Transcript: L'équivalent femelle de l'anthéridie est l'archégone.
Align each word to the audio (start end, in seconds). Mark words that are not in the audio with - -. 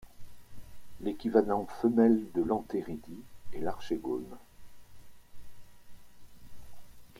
L'équivalent 1.01 1.67
femelle 1.79 2.21
de 2.33 2.41
l'anthéridie 2.41 3.21
est 3.53 3.59
l'archégone. 3.59 4.35